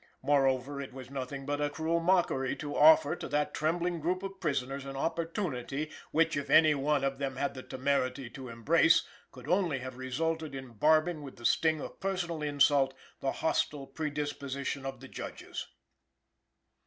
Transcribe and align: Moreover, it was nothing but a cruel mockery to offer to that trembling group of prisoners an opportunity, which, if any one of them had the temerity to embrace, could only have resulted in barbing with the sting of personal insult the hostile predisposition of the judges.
Moreover, 0.23 0.81
it 0.81 0.93
was 0.93 1.11
nothing 1.11 1.45
but 1.45 1.61
a 1.61 1.69
cruel 1.69 1.99
mockery 1.99 2.55
to 2.55 2.75
offer 2.75 3.15
to 3.15 3.27
that 3.27 3.53
trembling 3.53 3.99
group 4.01 4.23
of 4.23 4.39
prisoners 4.39 4.83
an 4.83 4.95
opportunity, 4.95 5.91
which, 6.09 6.35
if 6.35 6.49
any 6.49 6.73
one 6.73 7.03
of 7.03 7.19
them 7.19 7.35
had 7.35 7.53
the 7.53 7.61
temerity 7.61 8.27
to 8.31 8.49
embrace, 8.49 9.03
could 9.31 9.47
only 9.47 9.77
have 9.77 9.97
resulted 9.97 10.55
in 10.55 10.73
barbing 10.73 11.21
with 11.21 11.35
the 11.35 11.45
sting 11.45 11.79
of 11.81 11.99
personal 11.99 12.41
insult 12.41 12.95
the 13.19 13.31
hostile 13.31 13.85
predisposition 13.85 14.87
of 14.87 15.01
the 15.01 15.07
judges. 15.07 15.67